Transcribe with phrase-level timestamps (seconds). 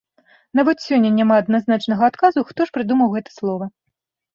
[0.59, 3.75] Нават сёння няма адназначнага адказу, хто ж прыдумаў гэта слова.